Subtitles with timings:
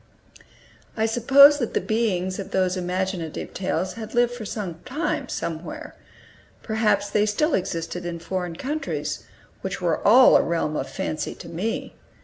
[0.97, 5.93] I supposed that the beings of those imaginative tales had lived some time, somewhere;
[6.63, 9.25] perhaps they still existed in foreign countries,
[9.61, 11.93] which were all a realm of fancy to me.